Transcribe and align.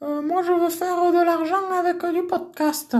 Euh, 0.00 0.22
moi, 0.22 0.42
je 0.42 0.52
veux 0.52 0.70
faire 0.70 1.12
de 1.12 1.24
l'argent 1.24 1.70
avec 1.78 2.04
du 2.06 2.22
podcast. 2.26 2.96